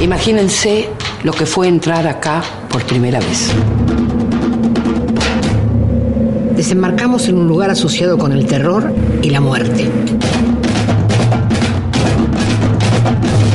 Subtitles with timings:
[0.00, 0.88] Imagínense
[1.22, 3.50] lo que fue entrar acá por primera vez.
[6.56, 8.92] Desembarcamos en un lugar asociado con el terror
[9.22, 9.90] y la muerte.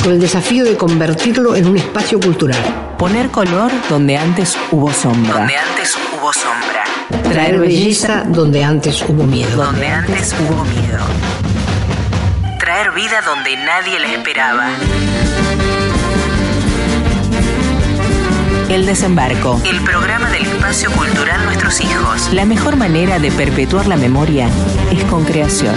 [0.04, 2.62] Con el desafío de convertirlo en un espacio cultural.
[3.00, 5.40] Poner color donde antes hubo sombra.
[5.40, 6.84] Donde antes hubo sombra.
[7.32, 9.66] Traer belleza donde antes hubo miedo.
[9.66, 11.04] Donde antes hubo miedo.
[12.60, 14.70] Traer vida donde nadie la esperaba.
[18.76, 19.58] El desembarco.
[19.64, 22.34] El programa del espacio cultural Nuestros Hijos.
[22.34, 24.50] La mejor manera de perpetuar la memoria
[24.92, 25.74] es con creación.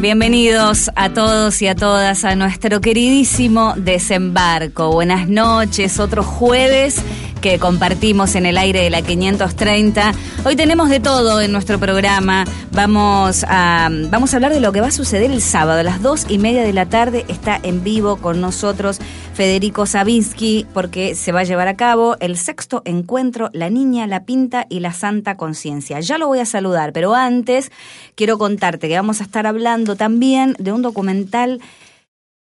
[0.00, 4.90] Bienvenidos a todos y a todas a nuestro queridísimo desembarco.
[4.90, 7.02] Buenas noches, otro jueves
[7.50, 10.12] que compartimos en el aire de la 530.
[10.44, 12.44] Hoy tenemos de todo en nuestro programa.
[12.72, 16.02] Vamos a, vamos a hablar de lo que va a suceder el sábado a las
[16.02, 17.24] dos y media de la tarde.
[17.28, 18.98] Está en vivo con nosotros
[19.34, 24.24] Federico Sabinsky porque se va a llevar a cabo el sexto encuentro La Niña, la
[24.24, 26.00] Pinta y la Santa Conciencia.
[26.00, 27.70] Ya lo voy a saludar, pero antes
[28.16, 31.60] quiero contarte que vamos a estar hablando también de un documental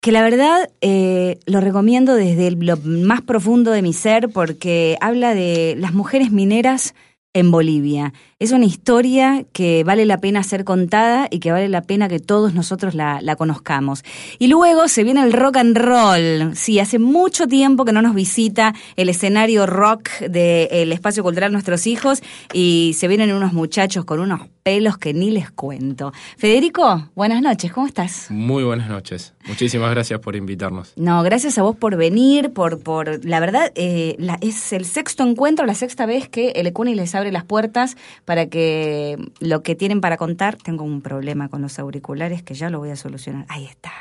[0.04, 5.34] que la verdad eh, lo recomiendo desde lo más profundo de mi ser porque habla
[5.34, 6.94] de las mujeres mineras
[7.34, 8.14] en Bolivia.
[8.38, 12.20] Es una historia que vale la pena ser contada y que vale la pena que
[12.20, 14.04] todos nosotros la, la, conozcamos.
[14.38, 16.56] Y luego se viene el rock and roll.
[16.56, 21.86] Sí, hace mucho tiempo que no nos visita el escenario rock del espacio cultural Nuestros
[21.86, 22.22] Hijos
[22.52, 26.12] y se vienen unos muchachos con unos pelos que ni les cuento.
[26.38, 28.30] Federico, buenas noches, ¿cómo estás?
[28.30, 29.34] Muy buenas noches.
[29.46, 30.94] Muchísimas gracias por invitarnos.
[30.96, 35.22] No, gracias a vos por venir, por, por la verdad, eh, la, es el sexto
[35.22, 39.74] encuentro, la sexta vez que el Ecuni les abre las puertas para que lo que
[39.74, 43.46] tienen para contar, tengo un problema con los auriculares que ya lo voy a solucionar.
[43.48, 43.92] Ahí está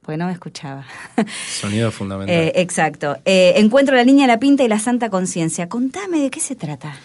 [0.00, 0.84] porque no me escuchaba.
[1.48, 2.34] Sonido fundamental.
[2.34, 3.16] Eh, exacto.
[3.24, 5.68] Eh, encuentro la niña, la pinta y la santa conciencia.
[5.68, 6.96] Contame de qué se trata.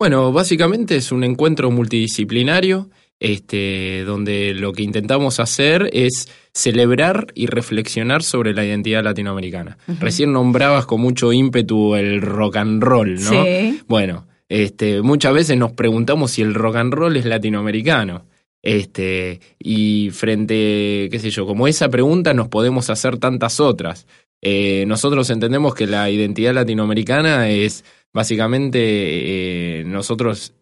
[0.00, 7.46] Bueno, básicamente es un encuentro multidisciplinario, este, donde lo que intentamos hacer es celebrar y
[7.46, 9.78] reflexionar sobre la identidad latinoamericana.
[9.86, 9.98] Uh -huh.
[10.00, 13.44] Recién nombrabas con mucho ímpetu el rock and roll, ¿no?
[13.44, 13.80] Sí.
[13.86, 18.26] Bueno, este, muchas veces nos preguntamos si el rock and roll es latinoamericano.
[18.62, 24.08] Este, y frente, qué sé yo, como esa pregunta nos podemos hacer tantas otras.
[24.42, 30.52] Eh, nosotros entendemos que la identidad latinoamericana es básicamente eh, nosotros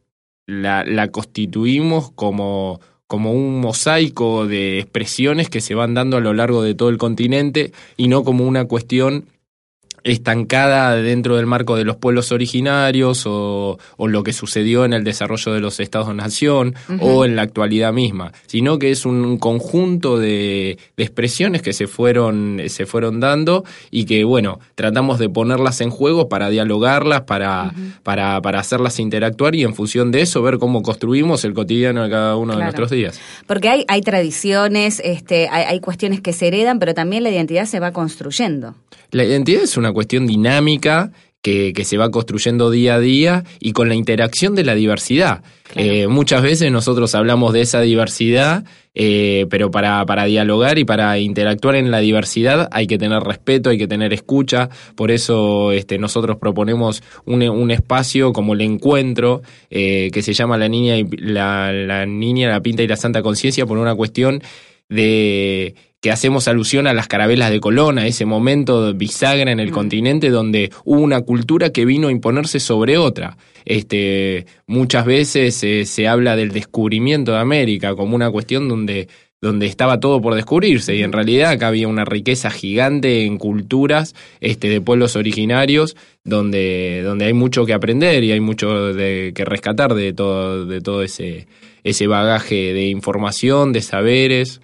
[0.47, 6.35] la, la constituimos como, como un mosaico de expresiones que se van dando a lo
[6.35, 9.25] largo de todo el continente y no como una cuestión
[10.11, 15.05] estancada dentro del marco de los pueblos originarios o, o lo que sucedió en el
[15.05, 16.99] desarrollo de los estados-nación uh -huh.
[17.01, 21.87] o en la actualidad misma, sino que es un conjunto de, de, expresiones que se
[21.87, 27.65] fueron, se fueron dando y que, bueno, tratamos de ponerlas en juego para dialogarlas, para,
[27.65, 28.01] uh -huh.
[28.03, 32.11] para, para hacerlas interactuar y en función de eso ver cómo construimos el cotidiano de
[32.11, 32.59] cada uno claro.
[32.59, 33.21] de nuestros días.
[33.47, 37.67] Porque hay, hay tradiciones, este, hay, hay cuestiones que se heredan, pero también la identidad
[37.67, 38.75] se va construyendo.
[39.11, 41.11] La identidad es una cuestión dinámica
[41.43, 45.43] que, que, se va construyendo día a día y con la interacción de la diversidad.
[45.73, 45.91] Claro.
[45.91, 48.65] Eh, muchas veces nosotros hablamos de esa diversidad,
[48.95, 53.71] eh, pero para, para dialogar y para interactuar en la diversidad hay que tener respeto,
[53.71, 54.69] hay que tener escucha.
[54.95, 60.59] Por eso este, nosotros proponemos un, un espacio como el encuentro eh, que se llama
[60.59, 64.41] La Niña, y, la, la Niña, la Pinta y la Santa Conciencia por una cuestión
[64.89, 69.71] de que hacemos alusión a las carabelas de Colón, a ese momento bisagra en el
[69.71, 69.75] mm.
[69.75, 73.37] continente donde hubo una cultura que vino a imponerse sobre otra.
[73.65, 79.09] Este, muchas veces eh, se habla del descubrimiento de América como una cuestión donde,
[79.41, 84.15] donde estaba todo por descubrirse y en realidad acá había una riqueza gigante en culturas
[84.41, 89.45] este, de pueblos originarios donde, donde hay mucho que aprender y hay mucho de, que
[89.45, 91.47] rescatar de todo, de todo ese,
[91.85, 94.61] ese bagaje de información, de saberes.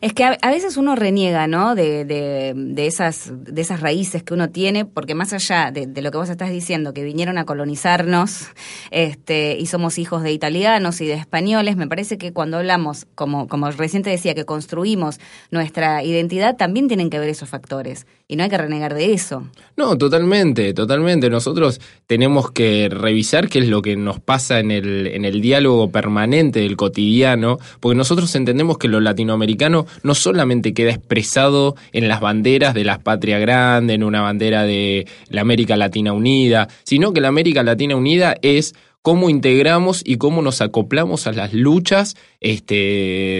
[0.00, 1.74] Es que a, veces uno reniega, ¿no?
[1.74, 6.02] De, de, de, esas, de esas raíces que uno tiene, porque más allá de, de,
[6.02, 8.48] lo que vos estás diciendo, que vinieron a colonizarnos,
[8.90, 13.48] este, y somos hijos de italianos y de españoles, me parece que cuando hablamos, como,
[13.48, 15.18] como reciente decía, que construimos
[15.50, 18.06] nuestra identidad, también tienen que ver esos factores.
[18.28, 19.46] Y no hay que renegar de eso.
[19.76, 21.30] No, totalmente, totalmente.
[21.30, 25.90] Nosotros tenemos que revisar qué es lo que nos pasa en el, en el diálogo
[25.90, 32.20] permanente del cotidiano, porque nosotros entendemos que lo latinoamericano no solamente queda expresado en las
[32.20, 37.20] banderas de la patria grande, en una bandera de la América Latina Unida, sino que
[37.20, 38.74] la América Latina Unida es
[39.06, 42.74] cómo integramos y cómo nos acoplamos a las luchas este,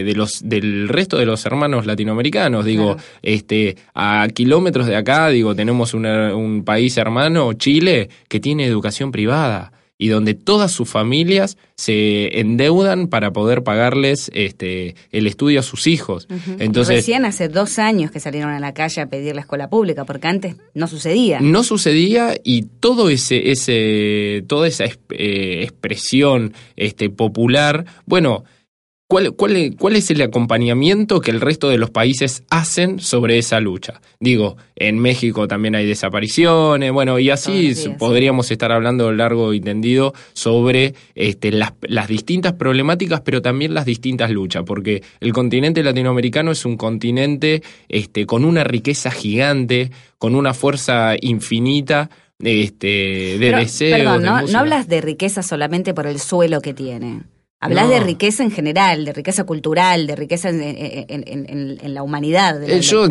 [0.05, 2.65] de los, del resto de los hermanos latinoamericanos.
[2.65, 3.09] Digo, claro.
[3.23, 9.11] este, a kilómetros de acá, digo, tenemos una, un país hermano, Chile, que tiene educación
[9.11, 15.63] privada y donde todas sus familias se endeudan para poder pagarles este, el estudio a
[15.63, 16.27] sus hijos.
[16.31, 16.57] Uh -huh.
[16.59, 20.05] Entonces, Recién hace dos años que salieron a la calle a pedir la escuela pública,
[20.05, 21.41] porque antes no sucedía.
[21.41, 28.45] No sucedía y todo ese, ese, toda esa eh, expresión este, popular, bueno,
[29.09, 33.61] ¿Cuál, cuál, ¿Cuál es el acompañamiento que el resto de los países hacen sobre esa
[33.61, 34.01] lucha?
[34.19, 40.13] Digo, en México también hay desapariciones, bueno, y así podríamos estar hablando largo y tendido
[40.33, 46.51] sobre este, las, las distintas problemáticas, pero también las distintas luchas, porque el continente latinoamericano
[46.51, 52.11] es un continente este, con una riqueza gigante, con una fuerza infinita,
[52.41, 54.01] este, de pero, deseos.
[54.01, 54.43] Perdón, ¿no?
[54.43, 57.23] no hablas de riqueza solamente por el suelo que tiene.
[57.59, 57.91] Hablas No.
[57.93, 62.03] de riqueza en general, de riqueza cultural, de riqueza en, en- en- en- en la
[62.03, 62.61] humanidad.
[62.61, 63.07] la- Eh, Yo,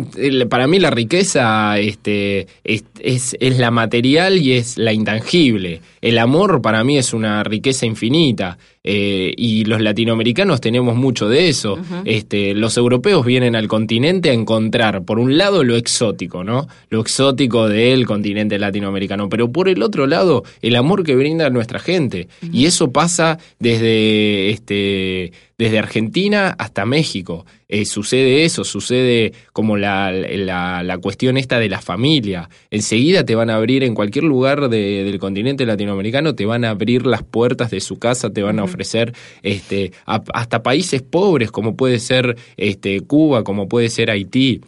[0.48, 5.80] para mí la riqueza este, es, es, es la material y es la intangible.
[6.00, 8.56] El amor para mí es una riqueza infinita.
[8.88, 11.76] Eh, y los latinoamericanos tenemos mucho de eso.
[12.04, 16.68] este, los europeos vienen al continente a encontrar, por un lado, lo exótico, ¿no?
[16.88, 21.80] Lo exótico del continente latinoamericano, pero por el otro lado, el amor que brinda nuestra
[21.80, 22.28] gente.
[22.52, 27.46] Y eso pasa desde, este, desde Argentina hasta México.
[27.68, 32.50] Eh, sucede eso, sucede como la, la, la cuestión esta de la familia.
[32.70, 36.70] Enseguida te van a abrir en cualquier lugar de- del continente latinoamericano, te van a
[36.70, 41.50] abrir las puertas de su casa, te van a ofrecer este, a- hasta países pobres
[41.50, 44.60] como puede ser este, Cuba, como puede ser Haití.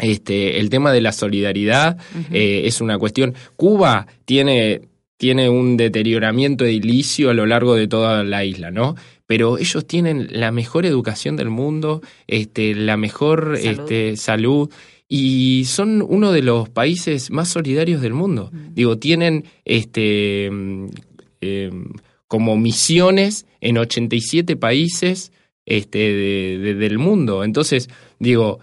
[0.00, 1.98] Este, el tema de la solidaridad
[2.32, 3.34] eh, es una cuestión.
[3.54, 4.80] Cuba tiene,
[5.16, 8.96] tiene un deterioramiento edilicio a lo largo de toda la isla, ¿no?
[9.26, 13.70] Pero ellos tienen la mejor educación del mundo, este, la mejor Salud.
[13.80, 14.70] Este, salud
[15.08, 18.50] y son uno de los países más solidarios del mundo.
[18.70, 20.86] Digo, tienen este, mm,
[21.40, 21.70] eh,
[22.26, 25.30] como misiones en 87 países
[25.66, 27.44] este, de- de- del mundo.
[27.44, 27.88] Entonces,
[28.18, 28.60] digo,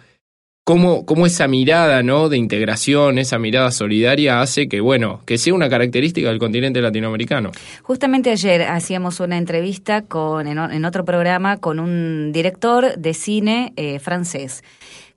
[0.71, 2.29] cómo, cómo esa mirada ¿no?
[2.29, 7.51] de integración, esa mirada solidaria hace que, bueno, que sea una característica del continente latinoamericano.
[7.83, 13.99] Justamente ayer hacíamos una entrevista con, en, otro programa con un director de cine eh,
[13.99, 14.63] francés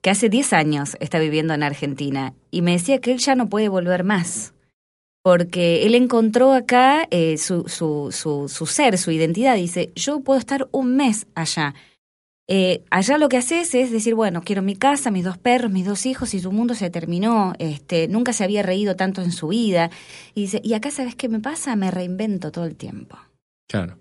[0.03, 3.49] que hace 10 años está viviendo en Argentina y me decía que él ya no
[3.49, 4.55] puede volver más
[5.23, 9.55] porque él encontró acá eh, su, su, su ser, su identidad.
[9.55, 11.75] Dice, yo puedo estar un mes allá.
[12.47, 15.87] Eh, allá lo que haces es decir, bueno, quiero mi casa, mis dos perros, mis
[15.87, 17.55] dos hijos y su mundo se terminó.
[17.59, 19.91] Este, nunca se había reído tanto en su vida.
[20.35, 23.19] Y dice, y acá sabes qué me pasa, me reinvento todo el tiempo.
[23.69, 23.99] Claro.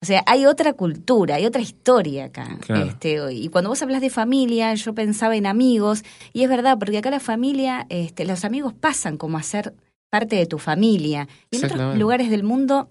[0.00, 2.56] O sea, hay otra cultura, hay otra historia acá.
[2.60, 2.86] Claro.
[2.86, 6.98] Este, y cuando vos hablas de familia, yo pensaba en amigos, y es verdad, porque
[6.98, 9.74] acá la familia, este, los amigos pasan como a ser
[10.08, 11.28] parte de tu familia.
[11.50, 12.88] Y en otros lugares del mundo,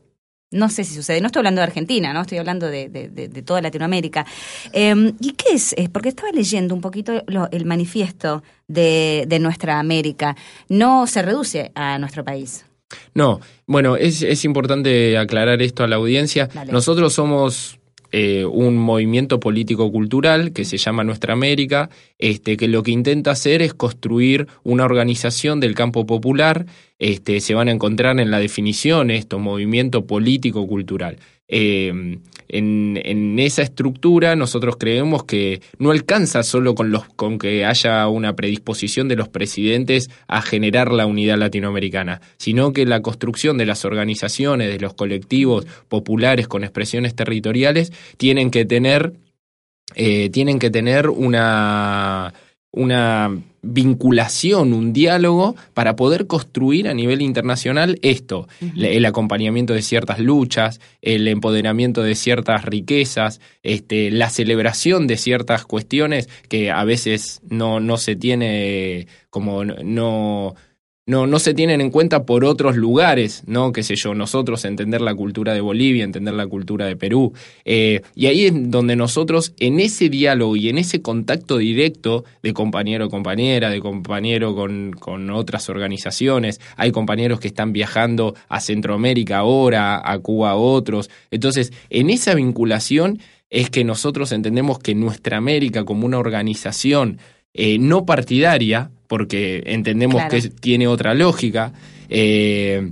[0.52, 1.20] no sé si sucede.
[1.22, 4.26] No estoy hablando de Argentina, no estoy hablando de, de- de- de toda Latinoamérica.
[4.74, 5.76] Eh, ¿Y qué es?
[5.92, 10.36] Porque estaba leyendo un poquito lo- el manifiesto de, de nuestra América.
[10.70, 12.66] No se reduce a nuestro país.
[13.14, 16.48] No, bueno, es, es importante aclarar esto a la audiencia.
[16.54, 16.72] Dale.
[16.72, 17.77] Nosotros somos
[18.12, 23.62] eh, un movimiento político-cultural que se llama Nuestra América, este, que lo que intenta hacer
[23.62, 26.66] es construir una organización del campo popular.
[27.00, 31.18] Este, se van a encontrar en la definición esto, movimiento político-cultural.
[31.48, 38.08] Eh, en, esa estructura nosotros creemos que no alcanza solo con, los, con que haya
[38.08, 43.66] una predisposición de los presidentes a generar la unidad latinoamericana, sino que la construcción de
[43.66, 49.14] las organizaciones, de los colectivos populares con expresiones territoriales, tienen que tener,
[49.96, 52.34] eh, tienen que tener una
[52.78, 53.30] una
[53.62, 60.80] vinculación, un diálogo para poder construir a nivel internacional esto, el acompañamiento de ciertas luchas,
[61.02, 67.80] el empoderamiento de ciertas riquezas, este, la celebración de ciertas cuestiones que a veces no,
[67.80, 70.56] no se tiene como no
[71.08, 73.72] no, no se tienen en cuenta por otros lugares, ¿no?
[73.72, 77.34] Qué sé yo, nosotros entender la cultura de Bolivia, entender la cultura de Perú.
[77.64, 82.52] Eh, y ahí es donde nosotros, en ese diálogo y en ese contacto directo de
[82.52, 88.60] compañero a compañera, de compañero con, con otras organizaciones, hay compañeros que están viajando a
[88.60, 91.10] Centroamérica ahora, a Cuba otros.
[91.32, 97.20] Entonces, en esa vinculación es que nosotros entendemos que nuestra América como una organización
[97.54, 101.74] eh, no partidaria, porque entendemos que tiene otra lógica,
[102.10, 102.92] eh,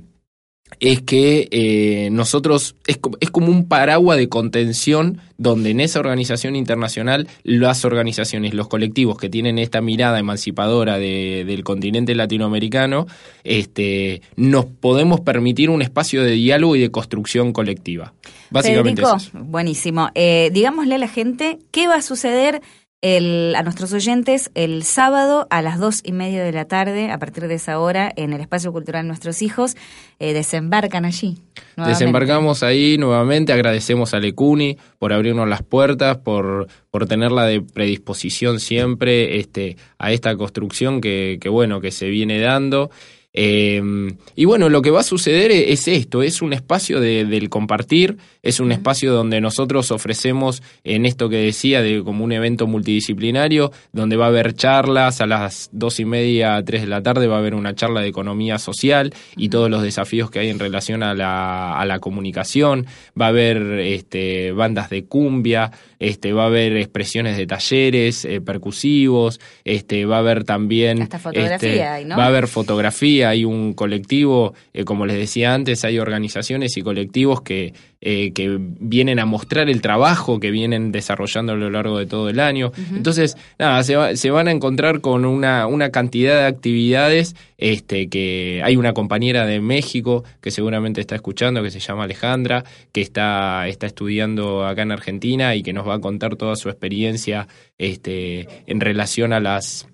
[0.80, 6.56] es que eh, nosotros es, es, como un paraguas de contención donde en esa organización
[6.56, 13.08] internacional las organizaciones, los colectivos que tienen esta mirada emancipadora del continente latinoamericano,
[13.44, 18.14] este, nos podemos permitir un espacio de diálogo y de construcción colectiva.
[18.50, 19.04] Básicamente
[19.34, 20.10] buenísimo.
[20.14, 22.62] digámosle a la gente qué va a suceder
[23.06, 27.48] a nuestros oyentes el sábado a las dos y media de la tarde, a partir
[27.48, 29.76] de esa hora, en el Espacio Cultural Nuestros Hijos,
[30.18, 31.38] eh, desembarcan allí.
[31.78, 38.60] Desembarcamos ahí nuevamente, agradecemos a Lecuni por abrirnos las puertas, por, por tenerla de predisposición
[38.60, 42.90] siempre este, a esta construcción que, que, bueno, que se viene dando.
[43.38, 47.26] Em, y bueno, lo que va a suceder e-, es esto, es un espacio de,
[47.26, 52.32] del compartir, es un espacio donde nosotros ofrecemos en esto que decía, de como un
[52.32, 57.04] evento multidisciplinario, donde va a haber charlas a las dos y media, tres de la
[57.04, 60.50] tarde, va a haber una charla de economía social y todos los desafíos que hay
[60.50, 62.86] en relación a la, a la comunicación,
[63.20, 68.42] va a haber este, bandas de cumbia, este, va a haber expresiones de talleres eh,
[68.42, 71.02] percusivos, este, va a haber también...
[71.02, 75.84] Hasta fotografía, este, Va a haber fotografía hay un colectivo, eh, como les decía antes,
[75.86, 81.54] hay organizaciones y colectivos que, eh, que vienen a mostrar el trabajo que vienen desarrollando
[81.54, 82.72] a lo largo de todo el año.
[82.94, 88.76] Entonces, nada, se, van a encontrar con una, una cantidad de actividades este, que hay
[88.76, 93.88] una compañera de México que seguramente está escuchando, que se llama Alejandra, que está, está
[93.88, 97.48] estudiando acá en Argentina y que nos va a contar toda su experiencia
[97.78, 99.88] este, en relación a las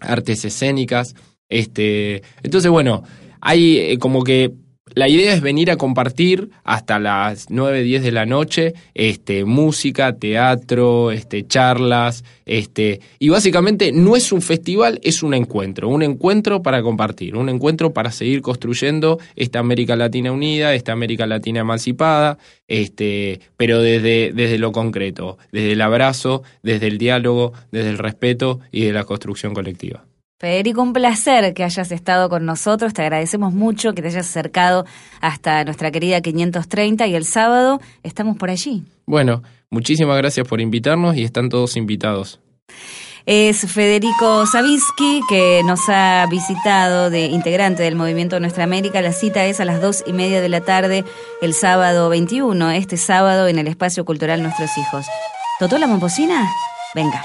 [0.00, 1.14] artes escénicas.
[1.48, 3.04] Este, entonces, bueno,
[3.40, 4.52] hay eh, como que
[4.94, 10.16] la idea es venir a compartir hasta las 9, 10 de la noche, este, música,
[10.16, 16.62] teatro, este, charlas, este, y básicamente no es un festival, es un encuentro, un encuentro
[16.62, 22.38] para compartir, un encuentro para seguir construyendo esta América Latina unida, esta América Latina emancipada,
[22.66, 28.60] este, pero desde, desde lo concreto, desde el abrazo, desde el diálogo, desde el respeto
[28.72, 30.07] y de la construcción colectiva.
[30.40, 32.94] Federico, un placer que hayas estado con nosotros.
[32.94, 34.84] Te agradecemos mucho que te hayas acercado
[35.20, 38.84] hasta nuestra querida 530 y el sábado estamos por allí.
[39.04, 42.38] Bueno, muchísimas gracias por invitarnos y están todos invitados.
[43.26, 49.02] Es Federico Savinsky que nos ha visitado de integrante del movimiento Nuestra América.
[49.02, 51.04] La cita es a las dos y media de la tarde
[51.42, 55.04] el sábado 21, este sábado en el Espacio Cultural Nuestros Hijos.
[55.58, 56.48] ¿Totó la momposina?
[56.94, 57.24] Venga.